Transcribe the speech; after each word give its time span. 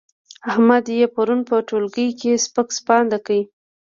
احمد 0.51 0.85
يې 0.97 1.05
پرون 1.15 1.39
په 1.49 1.55
ټولګي 1.67 2.07
کې 2.19 2.31
سپک 2.45 2.67
سپاند 2.79 3.11
کړ. 3.25 3.39